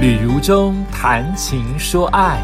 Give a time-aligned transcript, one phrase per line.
[0.00, 2.40] 旅如中谈情说爱，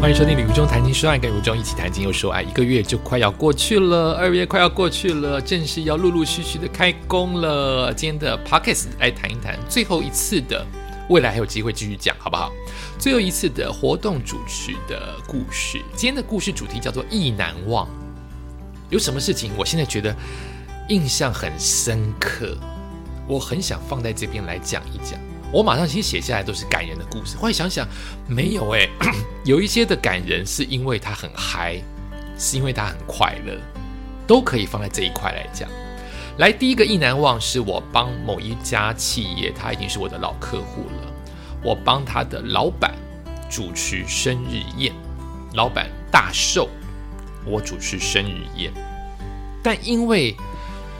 [0.00, 2.40] 欢迎收听《旅如中谈情说爱》，跟如中一起谈情又说爱。
[2.40, 7.92] 一个月就快要过去了，二月快要过去了，正式要陆陆续续的开工了。
[7.92, 10.64] 今天的 Pockets 来谈一谈最后一次的，
[11.10, 12.50] 未来还有机会继续讲，好不好？
[12.98, 17.86] 最后一次的活动主持的故事，今天的故事主题叫做“意难忘”。
[18.88, 20.16] 有什么事情，我现在觉得
[20.88, 22.56] 印象很深刻，
[23.28, 25.20] 我很想放在这边来讲一讲。
[25.54, 27.86] 我马上其实写下来都是感人的故事，后来想想
[28.26, 28.90] 没有诶，
[29.46, 31.80] 有一些的感人是因为他很嗨，
[32.36, 33.56] 是因为他很快乐，
[34.26, 35.70] 都可以放在这一块来讲。
[36.38, 41.12] 来，第一个意难忘是我帮某一家企业，他已经是我的老客户了，
[41.62, 42.92] 我帮他的老板
[43.48, 44.92] 主持生日宴，
[45.52, 46.68] 老板大寿，
[47.46, 48.72] 我主持生日宴，
[49.62, 50.34] 但因为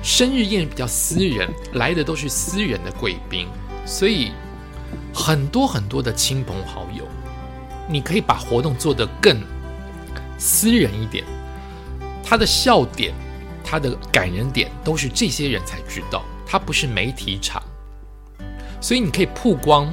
[0.00, 3.48] 生日宴比较私人，来的都是私人的贵宾，
[3.84, 4.30] 所以。
[5.14, 7.06] 很多很多的亲朋好友，
[7.88, 9.40] 你可以把活动做得更
[10.38, 11.24] 私人一点。
[12.22, 13.12] 他的笑点，
[13.62, 16.24] 他的感人点，都是这些人才知道。
[16.46, 17.62] 他不是媒体场，
[18.80, 19.92] 所以你可以曝光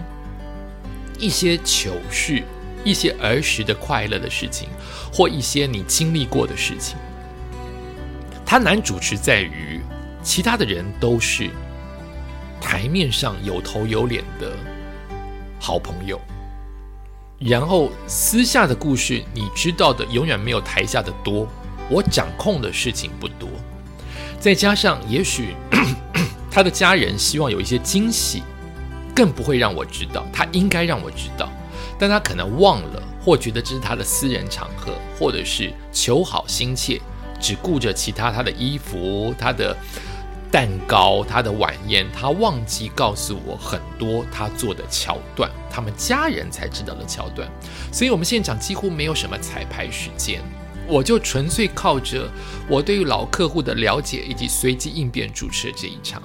[1.17, 2.43] 一些糗事，
[2.83, 4.69] 一些儿时的快乐的事情，
[5.11, 6.97] 或一些你经历过的事情。
[8.45, 9.81] 他难主持在于，
[10.21, 11.49] 其他的人都是
[12.59, 14.51] 台面上有头有脸的。
[15.63, 16.19] 好朋友，
[17.37, 21.47] 然后私下的故事，你知道的永远没有台下的多。
[21.87, 23.47] 我掌控的事情不多，
[24.39, 25.55] 再加上也许
[26.49, 28.41] 他的家人希望有一些惊喜，
[29.15, 30.25] 更不会让我知道。
[30.33, 31.47] 他应该让我知道，
[31.99, 36.99] 但他可能忘了，或觉得这是他的私人场合，或者是求好心切，
[37.39, 39.77] 只顾着其他他的衣服，他的。
[40.51, 47.49] 蛋糕，他的晚宴，他忘记告诉我很多他做的桥段，他们家人才知道的桥段，
[47.89, 50.41] 所以我们现场几乎没有什么彩排时间，
[50.87, 52.29] 我就纯粹靠着
[52.67, 56.21] 我对于老客户的了解以及随机应变主持这一场，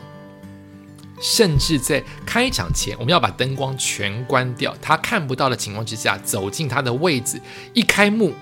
[1.21, 7.41] 甚至在开场前，我们要把灯光全关掉，他看不到的情况之下，走进他的位置，
[7.73, 8.33] 一开幕，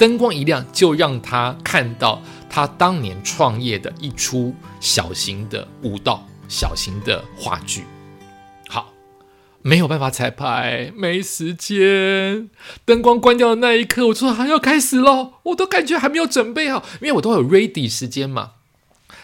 [0.00, 2.22] 灯光一亮，就让他看到。
[2.52, 7.84] 他当年创业的一出小型的舞蹈、小型的话剧，
[8.68, 8.92] 好，
[9.62, 12.50] 没有办法彩排，没时间。
[12.84, 18.54] 灯光关掉的那一刻，我说还要开始喽，我都感觉还没有准备好，因为我都有 ready 时间嘛。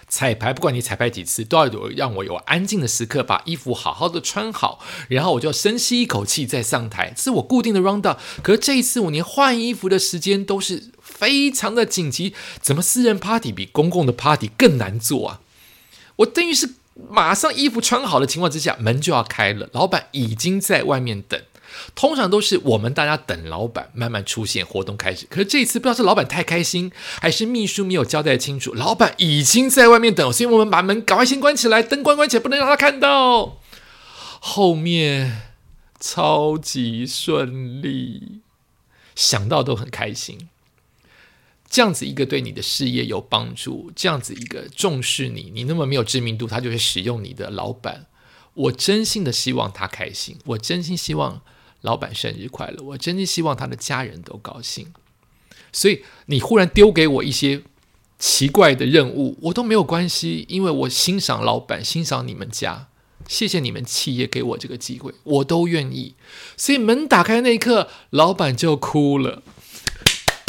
[0.08, 4.78] 彩排，不管你彩排几次，都要有让我有安静的时刻，把衣服好好的穿好，
[5.08, 8.16] 然后我就深吸一口气再上台，是我固定的 round。
[8.42, 12.34] 可是这一次，我连换衣服的时间都是非常的紧急。
[12.60, 15.40] 怎么私人 party 比公共的 party 更难做啊？
[16.16, 16.74] 我等于是
[17.10, 21.40] 马上衣服穿好的情况之下，门就要开了，老板已经在外面等。
[21.94, 25.26] 通常都是我们大家等老板慢慢出现，活动开始。
[25.30, 33.58] 可是这一次不知道是老板太开心，还是秘书没有交代清楚，老板已经在外面等，所以我们把门赶快先关起来，灯关关起来，不能让他看到。
[34.40, 35.42] 后面
[35.98, 38.40] 超级顺利，
[39.14, 40.48] 想到都很开心。
[41.68, 48.06] 这样子一个对你的事业有帮助，这样子一个重视你，你那么没有知名度，他就会使用你的老板。
[48.54, 51.42] 我真心的希望他开心，我真心希望。
[51.86, 52.82] 老板生日快乐！
[52.82, 54.92] 我真心希望他的家人都高兴。
[55.72, 57.62] 所以你忽然丢给我一些
[58.18, 62.88] 奇怪的任务，我都没有关系，因为我欣赏老板，欣赏你们家，
[63.28, 66.14] 谢谢你们企业给我这个机会，我都愿意。
[66.56, 69.44] 所以门打开那一刻，老板就哭了。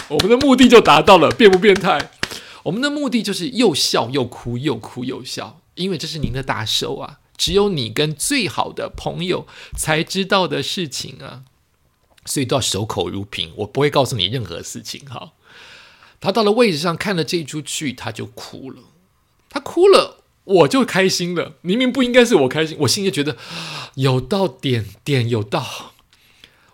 [0.09, 2.09] 我们的目的就达到了，变不变态？
[2.63, 7.19] 我们的目的就是又笑又哭，又哭又笑，因为这是您的大寿啊。
[7.37, 11.43] 只有你跟最好的朋友才知道的事情啊，
[12.25, 13.53] 所以都要守口如瓶。
[13.57, 15.05] 我不会告诉你任何事情。
[15.05, 15.33] 哈，
[16.19, 18.81] 他到了位置上看了这一出剧，他就哭了。
[19.49, 21.57] 他哭了，我就开心了。
[21.61, 23.37] 明明不应该是我开心，我心里觉得
[23.95, 25.93] 有到点点有到，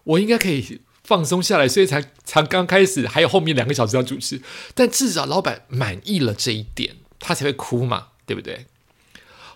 [0.05, 4.41] 我应该可以放松下来，所以才才刚开始，还有后面两个小时要主持。
[4.73, 8.65] 但至少老板满意了这一点，他才会哭嘛，对不对？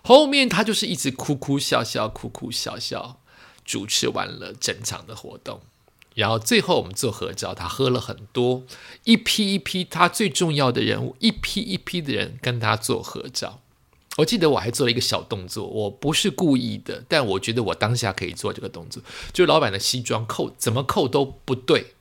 [0.07, 3.19] 后面他就是一直哭哭笑笑，哭哭笑笑，
[3.65, 5.59] 主持完了整场的活动，
[6.15, 8.63] 然后最后我们做合照，他喝了很多，
[9.03, 13.59] 一批一批他最重要的人物，一批一批的人跟他做合照。
[14.19, 21.95] 我记得我还做了一个小动作，我不是故意的，但我觉得我当下可以做这个动作，就老板的西装扣怎么扣都不对，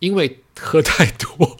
[0.00, 1.56] 因为喝太多。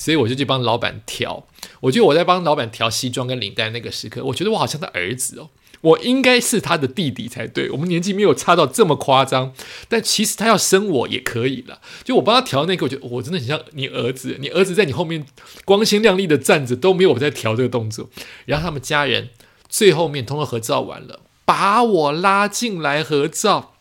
[0.00, 1.46] 所以我就去帮老板调。
[1.80, 5.50] 我觉得我在帮老板调西装跟领带那个时刻，我觉得我好像他儿子哦。
[5.82, 9.52] 我应该是他的弟弟才对，我们年纪没有差到这么夸张，
[9.88, 11.80] 但其实他要生我也可以了。
[12.02, 15.26] 就我帮他调那个，我觉得我真的很像你儿子，你儿子在你后面
[15.66, 18.08] 光鲜亮丽的站着，都没有我在调这个动作。
[18.46, 19.28] 然后他们家人
[19.68, 23.74] 最后面通过合照完了，把我拉进来合照。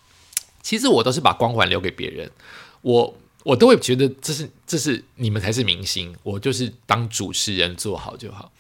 [0.62, 2.32] 其实我都是把光环留给别人，
[2.82, 8.52] 我我都会觉得这是这是你们才是明星，我就是当主持人做好就好。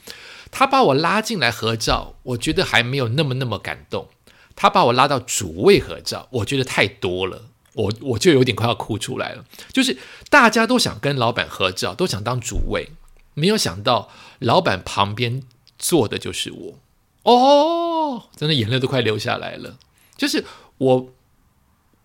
[0.51, 4.07] 他把我拉进来合照，我觉得还没有那么那么感动。
[4.55, 7.43] 他把我拉到主位合照，我觉得太多了，
[7.73, 9.45] 我我就有点快要哭出来了。
[9.71, 9.97] 就是
[10.29, 12.89] 大家都想跟老板合照，都想当主位，
[13.35, 14.09] 没有想到
[14.39, 15.43] 老板旁边
[15.77, 16.79] 坐的就是我。
[17.23, 19.77] 哦，真的眼泪都快流下来了。
[20.17, 20.43] 就是
[20.77, 21.09] 我，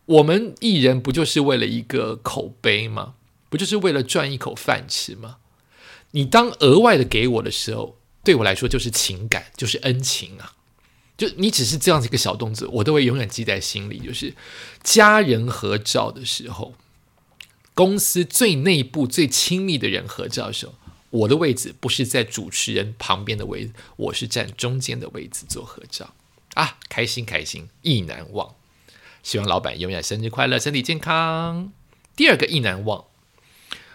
[0.06, 3.14] 我们艺人不就是为了一个口碑吗？
[3.48, 5.36] 不就是为了赚一口饭吃吗？
[6.12, 7.98] 你当额外的给我的时候。
[8.24, 10.54] 对我来说就是情感，就是恩情啊！
[11.14, 13.98] 就你只是这样子一个小动作，我都会永远记在心里。
[13.98, 14.34] 就是
[14.82, 16.72] 家人合照的时候，
[17.74, 20.72] 公司最内部最亲密的人合照的时候，
[21.10, 26.14] 我的位置不是在主持人旁边的位置，我是站中间的位置做合照
[26.54, 26.78] 啊！
[26.88, 28.54] 开心开心，意难忘。
[29.24, 31.72] 希望老板永远生日快乐，身体健康。
[32.14, 33.06] 第二个意难忘，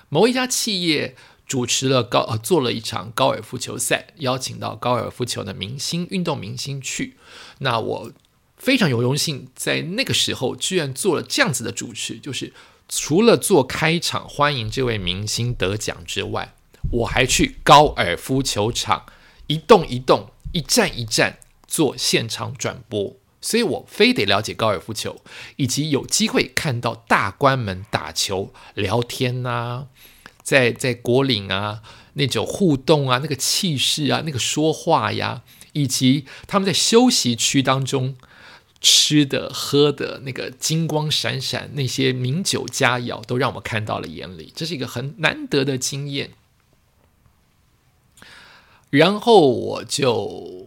[0.10, 1.16] 某一家企业。
[1.50, 7.18] 主持了高呃做了一场高尔夫球赛，邀请到高尔夫球的明星运动明星去。
[7.58, 8.12] 那我
[8.56, 12.54] 非常有荣幸，在那个时候居然做了这样子的主持，就是
[12.88, 16.54] 除了做开场欢迎这位明星得奖之外，
[16.92, 19.08] 我还去高尔夫球场
[19.48, 23.16] 一动一动、一站一站做现场转播。
[23.42, 25.22] 所以我非得了解高尔夫球，
[25.56, 29.88] 以及有机会看到大官们打球聊天呐。
[30.42, 31.84] 在在国岭啊，
[32.14, 35.44] 那种互动啊，那个气势啊，那个说话呀，
[35.74, 38.18] 以及他们在休息区当中
[38.82, 46.32] 吃的喝的那个金光闪闪，那些名酒佳肴，都让我看到了眼里，这是一个很难得的经验。
[48.90, 50.59] 然后我就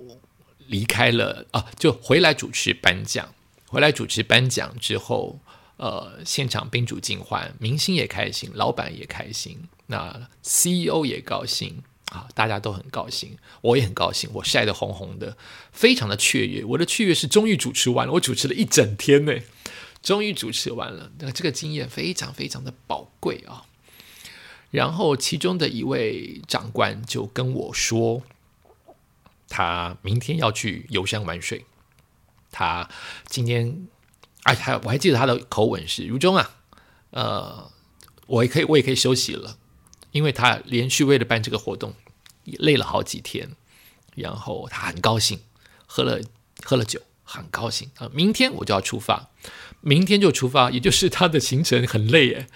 [0.72, 3.32] 离开了啊，就回来主持颁奖，
[3.68, 5.38] 回来主持颁奖之后。
[5.78, 11.82] 呃，现场宾主尽欢，明星也开心，老板也开心，那 CEO 也高兴
[12.12, 15.36] 啊，大家都很高兴，我也很高兴，我晒得红红的，
[15.72, 16.62] 非常的雀跃。
[16.64, 19.34] 我的雀跃是终于主持完了，我主持了一整天呢，
[20.04, 23.66] 终于主持完了，那这个经验非常非常的宝贵啊。
[24.70, 28.22] 然后其中的一位长官就跟我说，
[29.52, 31.66] 他明天要去游山玩水，
[32.50, 32.88] 他
[33.26, 33.86] 今天。
[34.44, 36.50] 哎，还我还记得他的口吻是如中啊，
[37.10, 37.70] 呃，
[38.26, 39.56] 我也可以，我也可以休息了，
[40.10, 41.94] 因为他连续为了办这个活动，
[42.44, 43.54] 累了好几天，
[44.16, 45.38] 然后他很高兴，
[45.86, 46.20] 喝了
[46.64, 49.30] 喝了酒，很高兴啊，明天我就要出发，
[49.80, 52.48] 明天就出发，也就是他的行程很累哎。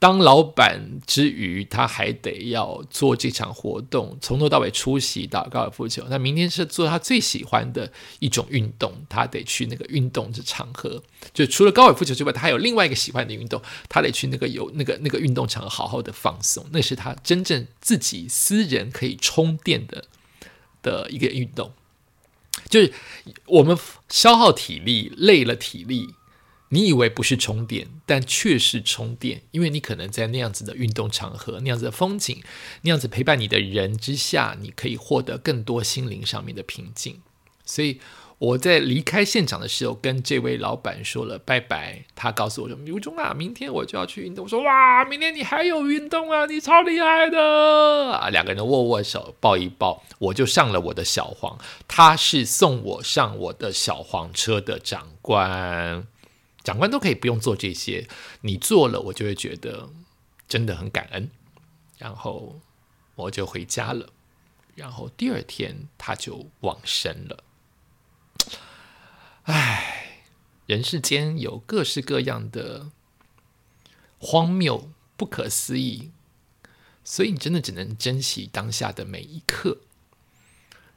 [0.00, 6.02] 当老板之余，他还得要做这场活动，从头到尾出席打高尔夫球。
[6.08, 11.02] 那明天是做他最喜欢的一种运动，他得去那个运动的场合。
[11.34, 13.60] 就除了高尔夫球之外，他还有另外一个喜欢的运动，
[13.90, 16.64] 他得去那个有那个那个运动场好好的放松。
[16.72, 20.06] 那是他真正自己私人可以充电的
[20.82, 21.74] 的一个运动。
[22.70, 22.92] 就是
[23.44, 26.08] 我们消耗体力，累了体力。
[26.70, 32.42] 你以为不是充电，但却是充电，因为你可能在那样子的运动场合、那样子的风景、
[32.82, 37.20] 那样子陪伴你的人之下，你可以获得更多心灵上面的平静。
[37.64, 38.00] 所以
[38.38, 42.04] 我在离开现场的时候，跟这位老板说了拜拜。
[42.14, 46.46] 他告诉我说：“刘忠啊，明天我就要去运动。”我说：“哇，明天你还有运动啊？
[46.46, 47.38] 你超厉害的
[48.12, 51.58] 啊！”两个人握握手，抱一抱，我就上了我的小黄。
[51.86, 56.06] 他是送我上我的小黄车的长官。
[56.62, 58.08] 长官都可以不用做这些，
[58.42, 59.90] 你做了，我就会觉得
[60.46, 61.30] 真的很感恩。
[61.98, 62.60] 然后
[63.14, 64.10] 我就回家了。
[64.74, 67.44] 然后第二天他就往生了。
[69.42, 70.22] 唉，
[70.66, 72.90] 人世间有各式各样的
[74.18, 76.10] 荒谬、不可思议，
[77.04, 79.78] 所以你真的只能珍惜当下的每一刻。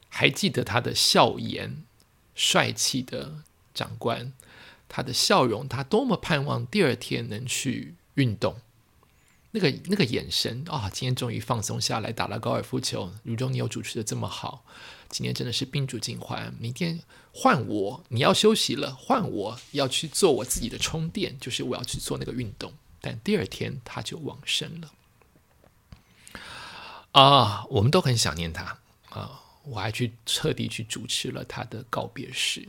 [0.08, 1.84] 还记得他的笑颜，
[2.34, 3.42] 帅气的
[3.74, 4.32] 长官。
[4.94, 8.60] 他的笑容，他多么盼望第二天能去运动，
[9.50, 10.88] 那个那个眼神啊！
[10.88, 13.12] 今天终于放松下来，打了高尔夫球。
[13.24, 14.64] 如中，你有主持的这么好，
[15.08, 16.54] 今天真的是宾主尽欢。
[16.60, 17.00] 明天
[17.32, 22.72] 换我，你要休息了，换我要去做我自己的充电，就是我要去做那个运动。
[23.00, 24.92] 但第二天他就往生了。
[27.10, 28.78] 啊，我们都很想念他
[29.10, 29.40] 啊！
[29.64, 32.68] 我还去彻底去主持了他的告别式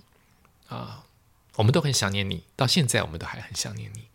[0.70, 1.05] 啊！
[1.55, 4.05] 我们都很想念你，到现在我们都还很想念你。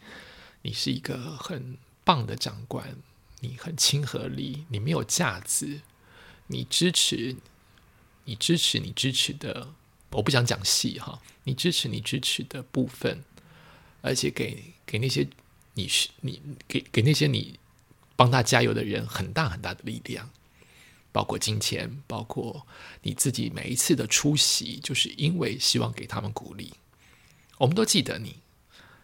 [0.63, 2.97] 你是一个很棒的长官，
[3.41, 5.81] 你很亲和力，你没有架子，
[6.49, 7.37] 你支持，
[8.25, 9.75] 你支持，你支持的，
[10.11, 13.25] 我不想讲细哈，你支持你支持的部分，
[14.03, 15.29] 而且给给那些
[15.75, 17.59] 你是你给给那些你。
[18.17, 20.29] 帮他加油的人，很大很大的力量，
[21.11, 22.67] 包括金钱，包括
[23.01, 26.75] 你自己每一次的出席，就是因为希望给他们鼓励。
[27.61, 28.37] 我们都记得你，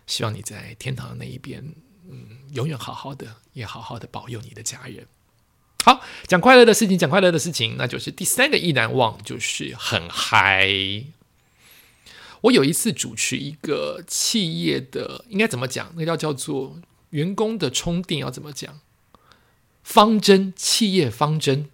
[0.07, 1.75] 希望你在天堂的那一边，
[2.09, 5.07] 嗯，永远好好的，也好好的保佑你的家人。
[5.85, 10.71] 好，讲快乐的事情，讲快乐的事情，那就是第三个意难忘，就是很嗨。
[12.41, 15.93] 我有一次主持一个企业的，应该怎么讲？
[15.95, 18.81] 那叫叫做员工的充电，要怎么讲？
[19.83, 21.69] 方针企业方针，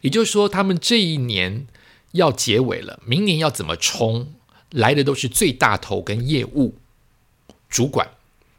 [0.00, 1.66] 也就是说，他们这一年
[2.12, 4.32] 要结尾了，明年要怎么冲？
[4.70, 6.74] 来的都是最大头跟业务
[7.68, 8.08] 主管，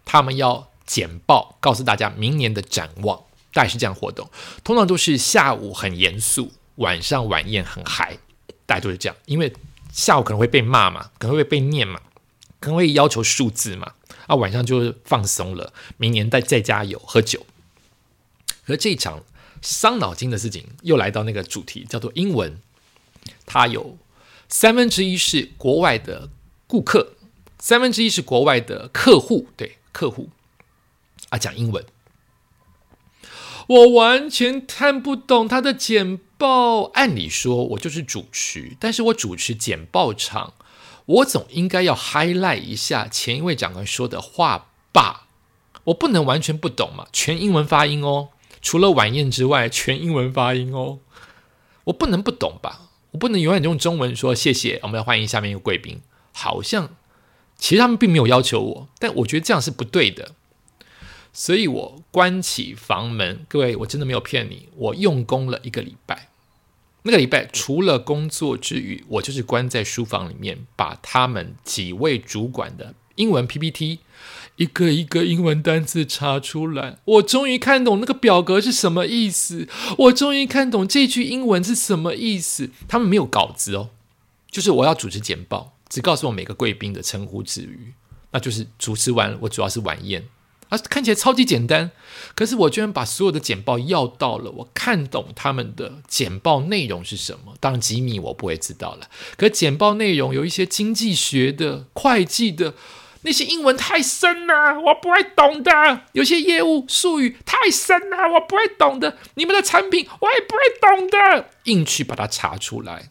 [0.05, 3.17] 他们要简报，告诉大家明年的展望，
[3.53, 4.29] 大概是这样活动。
[4.63, 8.17] 通常都是下午很严肃，晚上晚宴很嗨，
[8.65, 9.15] 大家都是这样。
[9.25, 9.53] 因为
[9.91, 11.99] 下午可能会被骂嘛，可能会被念嘛，
[12.59, 13.93] 可能会要求数字嘛，
[14.27, 17.45] 啊，晚上就放松了，明年再再加油喝酒。
[18.67, 19.23] 而这一场
[19.61, 22.59] 伤脑筋的事情又来到那个主题，叫做英文。
[23.45, 23.97] 它有
[24.49, 26.29] 三分之一是国外的
[26.67, 27.13] 顾客，
[27.59, 30.29] 三分之一是国外的客户，对客户
[31.29, 31.85] 啊讲英文。
[33.67, 36.83] 我完全看不懂他的简报。
[36.93, 40.53] 按理说，我就是主持，但是我主持简报场，
[41.05, 45.27] 我总应该要 highlight 一下前一位长官说的话吧？
[45.85, 48.29] 我不能完全不懂嘛，全英文发音哦。
[48.61, 50.99] 除了晚宴之外，全英文发音哦，
[51.85, 52.86] 我不能不懂吧？
[53.17, 54.79] 我不能永远用中文说谢谢。
[54.83, 56.01] 我们要欢迎下面一个贵宾，
[56.33, 56.95] 好像
[57.57, 60.35] 其实他们并没有要求我，但我觉得这样是不对的，
[61.33, 63.43] 所以我关起房门。
[63.47, 66.29] 各位，我真的没有骗你，我用功了一个礼拜。
[67.01, 73.97] 那个礼拜除了工作之余，我就是关在书房里面，把他们几位主管的英文 PPT。
[74.57, 79.67] 一个一个英文单词查出来，我终于看懂那个表格是什么意思。
[79.97, 82.71] 我终于看懂这句英文是什么意思。
[82.87, 83.89] 他们没有稿子哦，
[84.49, 87.93] 就是我要主持简报，只告诉我每个贵宾的称呼之余，
[88.31, 90.27] 那就是主持完，我主要是晚宴
[90.69, 91.91] 啊，看起来超级简单。
[92.33, 97.53] 可是我居然把所有的简报要到了，我看懂他们的简报内容是什么。
[97.59, 102.73] 当然机密我不会知道了，可简报内容有一些经济学的、会计的。
[103.23, 105.71] 那些英文太深了，我不会懂的。
[106.13, 109.17] 有些业务术语太深了，我不会懂的。
[109.35, 113.09] 你们的产品我也不会懂的，硬去把它查出来。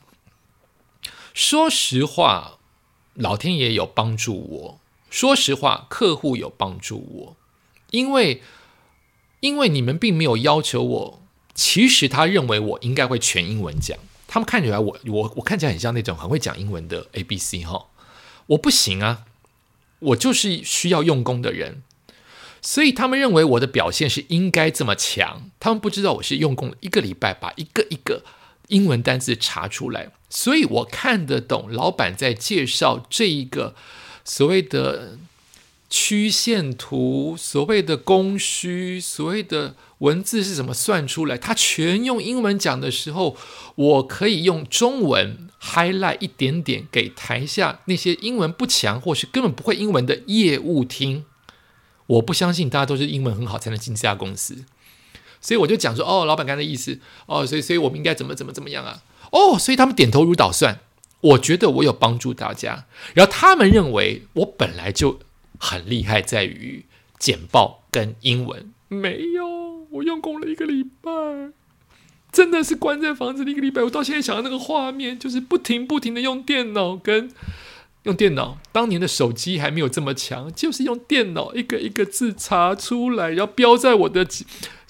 [1.34, 2.58] 说实话，
[3.14, 4.80] 老天爷有帮助我。
[5.10, 7.36] 说实话，客户有帮助我，
[7.90, 8.42] 因为
[9.40, 11.22] 因为你们并没有要求我。
[11.54, 13.96] 其实他认为我应该会全英文讲。
[14.28, 17.86] 他们看起来我我我看起来很像那种很会讲英文的 A B C 哈，
[18.48, 19.22] 我不行啊。
[19.98, 21.82] 我就是需要用功的人，
[22.60, 25.50] 所以他们认为我的表现是应该这么强。
[25.58, 28.24] 他们不知道我是用功一个礼拜，把一个一个
[28.68, 33.74] 英文单词查出来，所以我看得懂老板在介绍这一个
[34.24, 35.18] 所谓的。
[35.88, 41.38] 曲线图，所谓的供需，所谓的文字是怎么算出来？
[41.38, 43.36] 他全用英文讲的时候，
[43.76, 51.24] 我可以用中文 highlight 一点点给台下那些英文不强或是根本不会英文的业务听。
[52.08, 54.64] 我不相信大家都是英文很好才能进这家公司，
[55.40, 59.02] 所以我就讲说：哦，老板刚才的意思，哦，所以所以我们应该怎么怎么怎么样啊？
[59.30, 60.80] 哦，所以他们点头如捣蒜。
[61.20, 65.20] 我觉得我有帮助大家，然后他们认为我本来就。
[65.58, 66.84] 很厉害，在于
[67.18, 68.72] 简报跟英文。
[68.88, 69.46] 没有，
[69.90, 71.10] 我用功了一个礼拜，
[72.30, 73.82] 真的是关在房子里一个礼拜。
[73.82, 77.30] 我到现在想到那个画面，就是不停不停的用电脑跟
[78.04, 78.58] 用电脑。
[78.70, 84.24] 当年的手机还没有这么强，就是用电脑一个一个字查出来，然后标在我的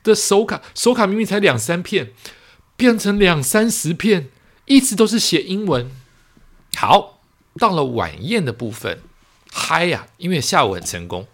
[0.02, 0.60] 的手卡。
[0.74, 2.12] 手卡明明才两三片，
[2.76, 4.28] 变成两三十片，
[4.66, 5.90] 一直都是写英文。
[6.74, 7.20] 好，
[7.58, 9.00] 到了晚宴的部分。
[9.58, 10.06] 嗨呀！
[10.18, 11.26] 因为下午很成功，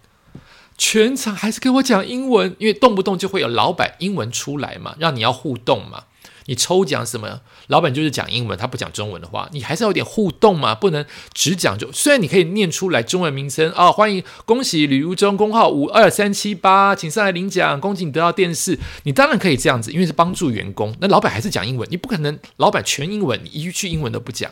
[0.77, 6.05] 全场还是给我讲英文，因为动不动就会有老板英文出来嘛，让你要互动嘛。
[6.45, 11.91] 你抽奖什么，老板就是讲英文，他不讲中文的话，你还是要有点互动嘛，不能只讲就。
[11.91, 18.79] 虽然你可以念出来中文名称啊，欢迎恭喜吕如中工号五二三七八，请上来领奖，恭喜你得到电视。
[19.03, 20.95] 你当然可以这样子，因为是帮助员工。
[20.99, 24.51] 那老板还是讲英文，你不可能老板全英文，你一句英文都不讲。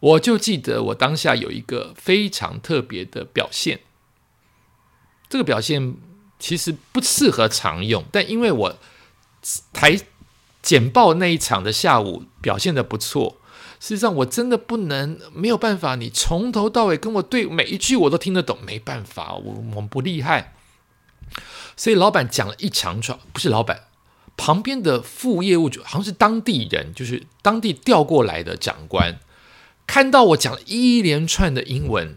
[0.00, 3.80] 我就记得我当下有一个非常特别的表现，
[5.28, 5.96] 这个表现。
[6.42, 8.78] 其实不适合常用，但因为我
[9.74, 10.00] 台
[10.62, 13.36] 简报那一场的下午表现的不错，
[13.78, 20.54] 事实上我真的不能没有办法，你从头到尾跟我对每一句我都听得懂，没办法，我我们不厉害。
[21.76, 23.88] 所以老板讲了一长串，不是老板
[24.38, 29.20] 旁边的副业务主，好像是当地人，就是当地调过来的长官，
[29.90, 32.16] 看到我讲了一连串的英文，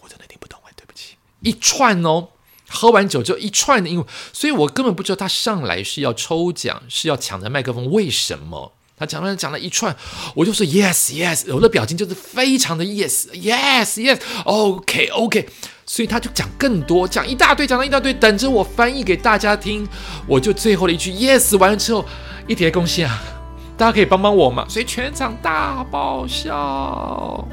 [0.00, 2.28] 我真的听不懂哎，对不起，一串哦。
[2.66, 7.90] 喝完酒之后一串的英文，所以我根本不知道他上来是要抽奖，是要抢着麦克风。
[7.90, 8.72] 为什么？
[8.96, 9.94] 他讲了讲了一串，
[10.34, 15.46] 我就说 yes yes，我的表情就是非常的 yes yes yes，OK OK。
[15.84, 19.86] 所以他就讲更多，讲一大堆，讲了一大堆，等着我翻译给大家听。
[20.26, 22.02] 我就最后的一句 yes 完了之后，
[22.48, 23.22] 一叠贡献啊，
[23.76, 24.66] 大家可以帮帮我吗？
[24.68, 27.46] 所以全场大爆笑。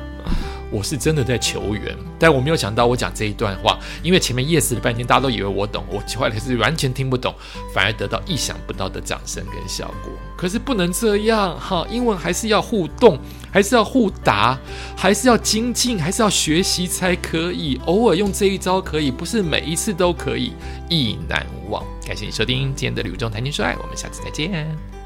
[0.71, 7.33] 我是真的在求援，但我没有想到我讲这一段话，因为前面 yes 了半天，大家都以为我懂，我后来是完全听不懂，
[7.73, 10.13] 反而得到意想不到的掌声跟效果。
[10.37, 13.17] 可是不能这样哈，英文还是要互动，
[13.51, 14.55] 还是要互答，
[14.95, 17.81] 还是要精进，还是要学习才可以。
[17.87, 20.53] 偶尔用这一招可以，不是每一次都可以，
[20.87, 21.83] 意难忘。
[22.05, 24.98] 感谢你收听今天的旅中谈情说爱，我们下次再见。